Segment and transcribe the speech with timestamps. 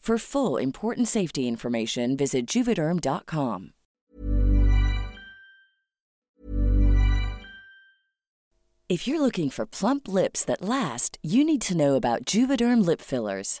[0.00, 3.72] For full important safety information, visit juvederm.com.
[8.88, 13.00] If you're looking for plump lips that last, you need to know about Juvederm lip
[13.00, 13.60] fillers.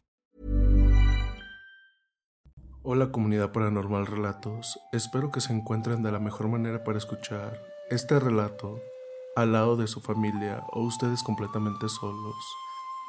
[2.83, 7.61] Hola comunidad paranormal relatos, espero que se encuentren de la mejor manera para escuchar
[7.91, 8.81] este relato
[9.35, 12.35] al lado de su familia o ustedes completamente solos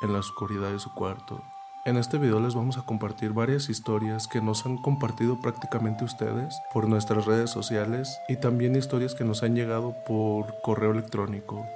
[0.03, 1.43] en la oscuridad de su cuarto.
[1.87, 6.54] En este video les vamos a compartir varias historias que nos han compartido prácticamente ustedes
[6.75, 11.66] por nuestras redes sociales y también historias que nos han llegado por correo electrónico.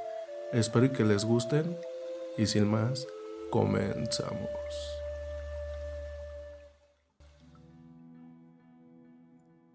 [0.52, 1.78] Espero que les gusten
[2.36, 3.06] y sin más,
[3.50, 4.95] comenzamos.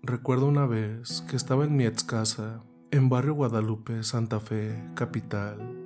[0.03, 5.77] Recuerdo una vez que estaba en mi ex casa, en barrio Guadalupe, Santa Fe, capital.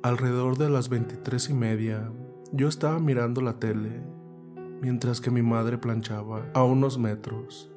[0.00, 2.12] Alrededor de las 23 y media,
[2.52, 4.00] yo estaba mirando la tele,
[4.80, 7.68] mientras que mi madre planchaba a unos metros.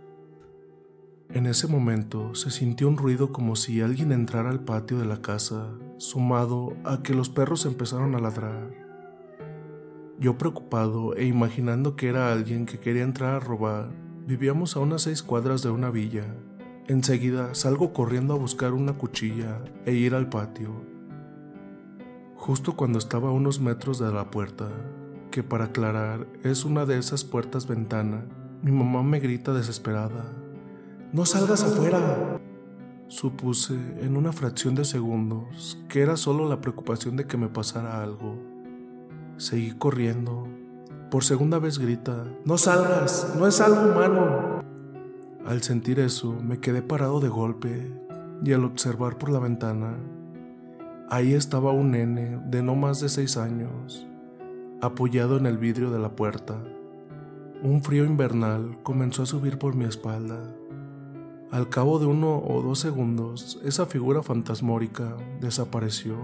[1.32, 5.24] En ese momento se sintió un ruido como si alguien entrara al patio de la
[5.24, 8.70] casa, sumado a que los perros empezaron a ladrar.
[10.20, 15.02] Yo preocupado e imaginando que era alguien que quería entrar a robar, vivíamos a unas
[15.02, 16.24] seis cuadras de una villa.
[16.88, 20.70] Enseguida salgo corriendo a buscar una cuchilla e ir al patio.
[22.38, 24.70] Justo cuando estaba a unos metros de la puerta,
[25.32, 28.24] que para aclarar es una de esas puertas ventana,
[28.62, 30.32] mi mamá me grita desesperada.
[31.12, 32.40] ¡No salgas afuera!
[33.10, 38.02] Supuse en una fracción de segundos que era solo la preocupación de que me pasara
[38.02, 38.38] algo.
[39.36, 40.48] Seguí corriendo.
[41.12, 44.64] Por segunda vez grita, No salgas, no es algo humano.
[45.46, 47.92] Al sentir eso, me quedé parado de golpe
[48.42, 49.98] y al observar por la ventana,
[51.10, 54.08] ahí estaba un nene de no más de seis años,
[54.80, 56.56] apoyado en el vidrio de la puerta.
[57.62, 60.42] Un frío invernal comenzó a subir por mi espalda.
[61.52, 66.16] Al cabo de uno o dos segundos, esa figura fantasmórica desapareció.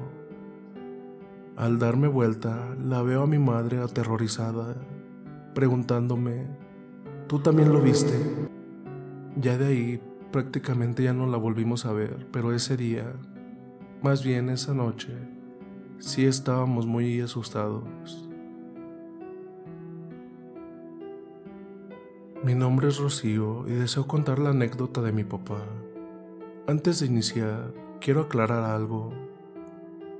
[1.57, 4.75] Al darme vuelta, la veo a mi madre aterrorizada,
[5.55, 6.45] preguntándome,
[7.25, 8.13] ¿tú también lo viste?
[9.37, 10.01] Ya de ahí
[10.31, 13.11] prácticamente ya no la volvimos a ver, pero ese día,
[14.03, 15.17] más bien esa noche,
[15.97, 18.29] sí estábamos muy asustados.
[22.43, 25.63] Mi nombre es Rocío y deseo contar la anécdota de mi papá.
[26.67, 29.26] Antes de iniciar, quiero aclarar algo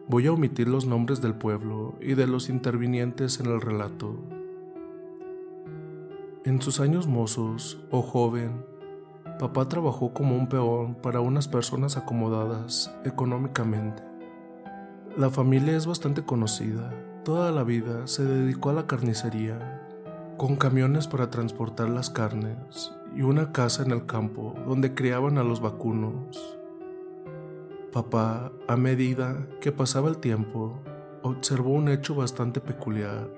[0.09, 4.15] Voy a omitir los nombres del pueblo y de los intervinientes en el relato.
[6.45, 8.63] En sus años mozos o joven,
[9.37, 14.01] papá trabajó como un peón para unas personas acomodadas económicamente.
[15.17, 16.93] La familia es bastante conocida.
[17.25, 19.83] Toda la vida se dedicó a la carnicería,
[20.37, 25.43] con camiones para transportar las carnes y una casa en el campo donde criaban a
[25.43, 26.57] los vacunos.
[27.91, 30.79] Papá, a medida que pasaba el tiempo,
[31.23, 33.29] observó un hecho bastante peculiar.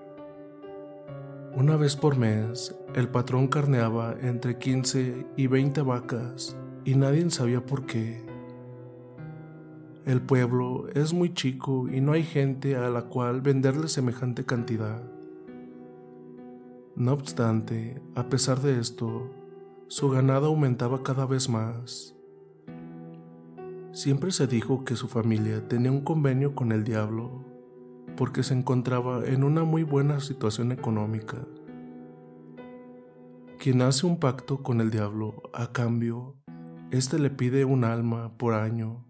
[1.55, 7.63] Una vez por mes, el patrón carneaba entre 15 y 20 vacas y nadie sabía
[7.65, 8.25] por qué.
[10.05, 15.03] El pueblo es muy chico y no hay gente a la cual venderle semejante cantidad.
[16.95, 19.29] No obstante, a pesar de esto,
[19.87, 22.18] su ganado aumentaba cada vez más.
[23.91, 27.43] Siempre se dijo que su familia tenía un convenio con el diablo
[28.15, 31.37] porque se encontraba en una muy buena situación económica.
[33.57, 36.35] Quien hace un pacto con el diablo, a cambio,
[36.91, 39.05] éste le pide un alma por año.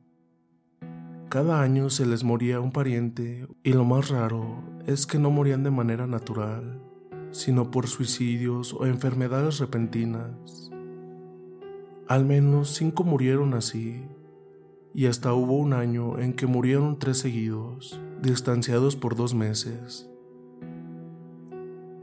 [1.28, 5.64] Cada año se les moría un pariente y lo más raro es que no morían
[5.64, 6.82] de manera natural,
[7.32, 10.72] sino por suicidios o enfermedades repentinas.
[12.08, 14.08] Al menos cinco murieron así
[14.94, 20.10] y hasta hubo un año en que murieron tres seguidos, distanciados por dos meses.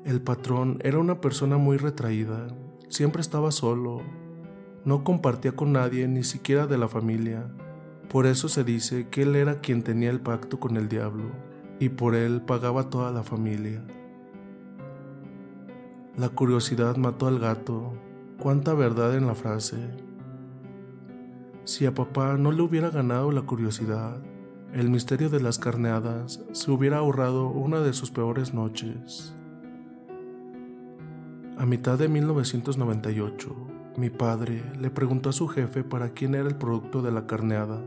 [0.05, 2.49] El patrón era una persona muy retraída,
[2.89, 4.03] siempre estaba solo,
[4.85, 7.51] no compartía con nadie, ni siquiera de la familia.
[8.09, 11.25] Por eso se dice que él era quien tenía el pacto con el diablo,
[11.81, 13.85] y por él pagaba toda la familia.
[16.17, 17.93] La curiosidad mató al gato.
[18.39, 19.77] Cuánta verdad en la frase.
[21.67, 24.23] Si a papá no le hubiera ganado la curiosidad,
[24.73, 29.35] el misterio de las carneadas se hubiera ahorrado una de sus peores noches.
[31.59, 33.57] A mitad de 1998,
[33.97, 37.83] mi padre le preguntó a su jefe para quién era el producto de la carneada.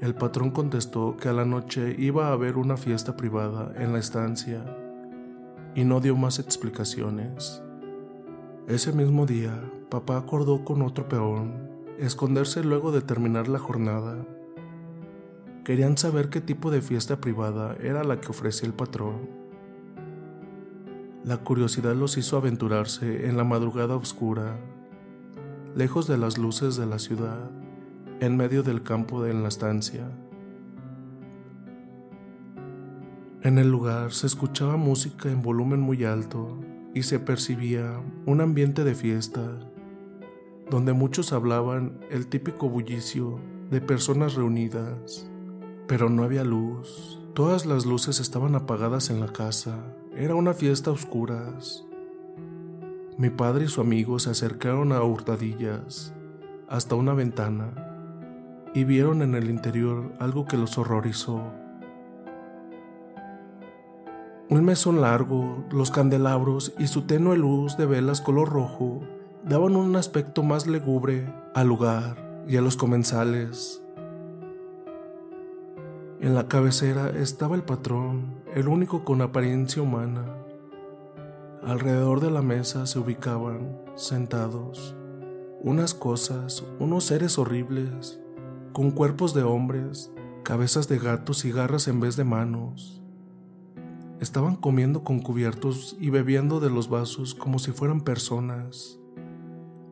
[0.00, 3.98] El patrón contestó que a la noche iba a haber una fiesta privada en la
[3.98, 4.64] estancia
[5.74, 7.62] y no dio más explicaciones.
[8.68, 11.63] Ese mismo día, papá acordó con otro peón
[11.98, 14.24] esconderse luego de terminar la jornada.
[15.64, 19.28] Querían saber qué tipo de fiesta privada era la que ofrecía el patrón.
[21.24, 24.58] La curiosidad los hizo aventurarse en la madrugada oscura,
[25.74, 27.50] lejos de las luces de la ciudad,
[28.20, 30.06] en medio del campo de la estancia.
[33.42, 36.58] En el lugar se escuchaba música en volumen muy alto
[36.94, 39.50] y se percibía un ambiente de fiesta
[40.70, 43.38] donde muchos hablaban el típico bullicio
[43.70, 45.28] de personas reunidas,
[45.86, 47.20] pero no había luz.
[47.34, 49.84] Todas las luces estaban apagadas en la casa.
[50.16, 51.84] Era una fiesta a oscuras.
[53.18, 56.14] Mi padre y su amigo se acercaron a hurtadillas
[56.68, 57.72] hasta una ventana
[58.74, 61.42] y vieron en el interior algo que los horrorizó.
[64.48, 69.00] Un mesón largo, los candelabros y su tenue luz de velas color rojo
[69.46, 73.82] daban un aspecto más lúgubre al lugar y a los comensales.
[76.20, 80.24] En la cabecera estaba el patrón, el único con apariencia humana.
[81.62, 84.96] Alrededor de la mesa se ubicaban, sentados,
[85.60, 88.20] unas cosas, unos seres horribles,
[88.72, 90.10] con cuerpos de hombres,
[90.42, 93.02] cabezas de gatos y garras en vez de manos.
[94.20, 98.98] Estaban comiendo con cubiertos y bebiendo de los vasos como si fueran personas,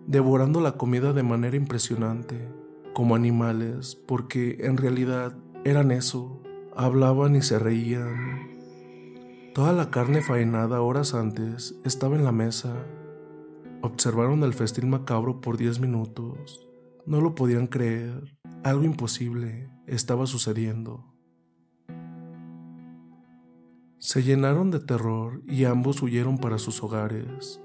[0.06, 2.49] devorando la comida de manera impresionante,
[2.94, 6.42] como animales, porque en realidad eran eso,
[6.76, 8.52] hablaban y se reían.
[9.54, 12.87] Toda la carne faenada horas antes estaba en la mesa.
[13.82, 16.66] Observaron el festín macabro por diez minutos.
[17.04, 18.38] No lo podían creer.
[18.64, 21.12] Algo imposible estaba sucediendo.
[23.99, 27.61] Se llenaron de terror y ambos huyeron para sus hogares.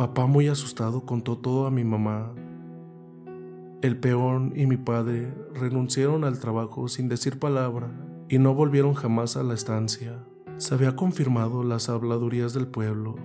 [0.00, 2.32] Papá muy asustado contó todo a mi mamá.
[3.82, 7.90] El peón y mi padre renunciaron al trabajo sin decir palabra
[8.26, 10.24] y no volvieron jamás a la estancia.
[10.56, 13.16] Se había confirmado las habladurías del pueblo.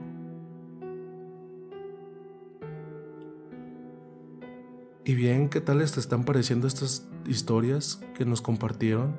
[5.05, 9.15] Y bien, ¿qué tal les están pareciendo estas historias que nos compartieron?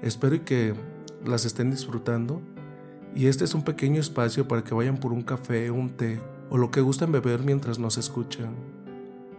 [0.00, 0.72] Espero que
[1.26, 2.40] las estén disfrutando.
[3.14, 6.20] Y este es un pequeño espacio para que vayan por un café, un té
[6.50, 8.54] o lo que gusten beber mientras nos escuchan.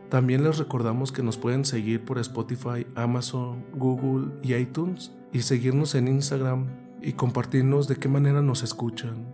[0.10, 5.96] También les recordamos que nos pueden seguir por Spotify, Amazon, Google y iTunes y seguirnos
[5.96, 6.68] en Instagram
[7.02, 9.26] y compartirnos de qué manera nos escuchan.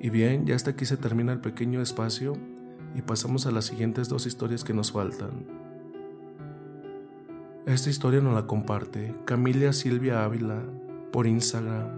[0.00, 2.34] Y bien, ya hasta aquí se termina el pequeño espacio
[2.94, 5.46] y pasamos a las siguientes dos historias que nos faltan.
[7.66, 10.62] Esta historia nos la comparte Camilia Silvia Ávila
[11.12, 11.90] por Instagram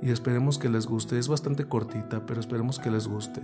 [0.00, 1.18] y esperemos que les guste.
[1.18, 3.40] Es bastante cortita, pero esperemos que les guste.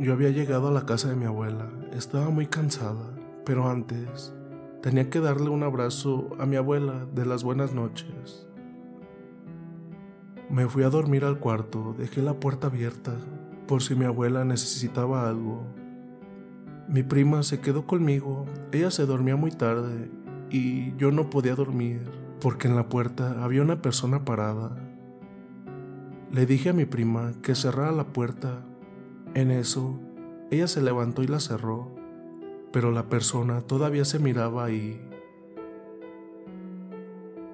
[0.00, 3.04] Yo había llegado a la casa de mi abuela, estaba muy cansada,
[3.44, 4.32] pero antes
[4.80, 8.48] tenía que darle un abrazo a mi abuela de las buenas noches.
[10.48, 13.12] Me fui a dormir al cuarto, dejé la puerta abierta
[13.68, 15.66] por si mi abuela necesitaba algo.
[16.88, 20.10] Mi prima se quedó conmigo, ella se dormía muy tarde
[20.48, 22.00] y yo no podía dormir
[22.40, 24.74] porque en la puerta había una persona parada.
[26.32, 28.62] Le dije a mi prima que cerrara la puerta.
[29.34, 29.98] En eso,
[30.50, 31.88] ella se levantó y la cerró,
[32.72, 35.00] pero la persona todavía se miraba ahí.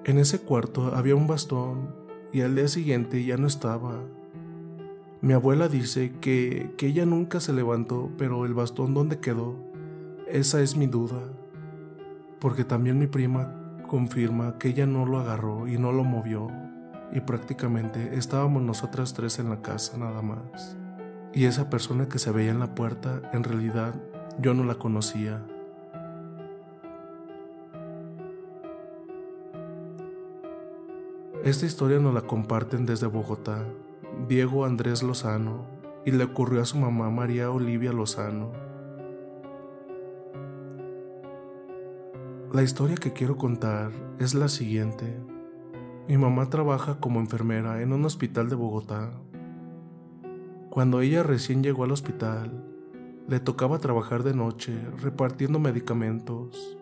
[0.03, 1.93] En ese cuarto había un bastón
[2.33, 3.99] y al día siguiente ya no estaba.
[5.21, 9.55] Mi abuela dice que, que ella nunca se levantó, pero el bastón donde quedó,
[10.27, 11.21] esa es mi duda,
[12.39, 16.49] porque también mi prima confirma que ella no lo agarró y no lo movió,
[17.11, 20.77] y prácticamente estábamos nosotras tres en la casa nada más.
[21.33, 23.93] Y esa persona que se veía en la puerta, en realidad
[24.39, 25.45] yo no la conocía.
[31.43, 33.63] Esta historia nos la comparten desde Bogotá,
[34.27, 35.65] Diego Andrés Lozano,
[36.05, 38.51] y le ocurrió a su mamá María Olivia Lozano.
[42.53, 45.21] La historia que quiero contar es la siguiente.
[46.07, 49.11] Mi mamá trabaja como enfermera en un hospital de Bogotá.
[50.77, 52.63] Cuando ella recién llegó al hospital,
[53.27, 56.77] le tocaba trabajar de noche repartiendo medicamentos.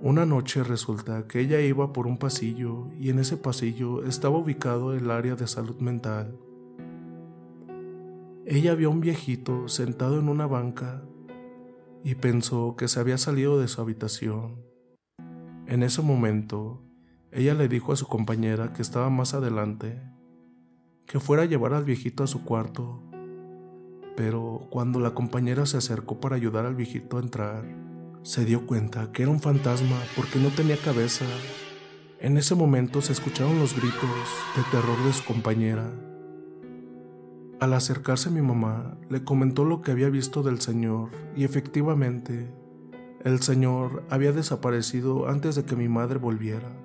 [0.00, 4.94] Una noche resulta que ella iba por un pasillo y en ese pasillo estaba ubicado
[4.94, 6.36] el área de salud mental.
[8.46, 11.04] Ella vio a un viejito sentado en una banca
[12.02, 14.56] y pensó que se había salido de su habitación.
[15.68, 16.82] En ese momento,
[17.30, 20.11] ella le dijo a su compañera que estaba más adelante
[21.06, 23.02] que fuera a llevar al viejito a su cuarto,
[24.16, 27.64] pero cuando la compañera se acercó para ayudar al viejito a entrar,
[28.22, 31.24] se dio cuenta que era un fantasma porque no tenía cabeza.
[32.20, 34.00] En ese momento se escucharon los gritos
[34.56, 35.92] de terror de su compañera
[37.62, 42.52] al acercarse mi mamá, le comentó lo que había visto del señor y efectivamente,
[43.22, 46.81] el señor había desaparecido antes de que mi madre volviera.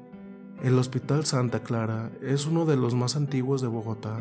[0.64, 4.20] El Hospital Santa Clara es uno de los más antiguos de Bogotá.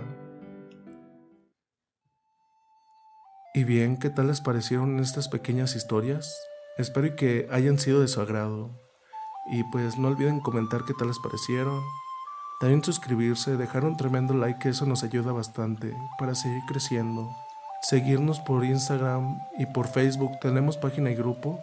[3.54, 6.30] Y bien, ¿qué tal les parecieron estas pequeñas historias?
[6.76, 8.78] Espero que hayan sido de su agrado.
[9.50, 11.82] Y pues no olviden comentar qué tal les parecieron,
[12.60, 17.30] también suscribirse, dejar un tremendo like, que eso nos ayuda bastante para seguir creciendo.
[17.80, 21.60] Seguirnos por Instagram y por Facebook, tenemos página y grupo.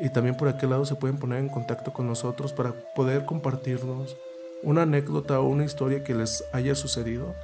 [0.00, 4.16] Y también por aquel lado se pueden poner en contacto con nosotros para poder compartirnos
[4.62, 7.34] una anécdota o una historia que les haya sucedido.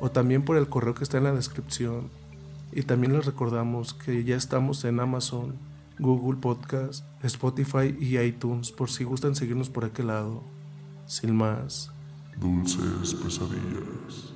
[0.00, 2.10] O también por el correo que está en la descripción.
[2.72, 5.54] Y también les recordamos que ya estamos en Amazon,
[5.98, 10.42] Google Podcast, Spotify y iTunes por si gustan seguirnos por aquel lado.
[11.06, 11.90] Sin más,
[12.38, 14.35] dulces pesadillas.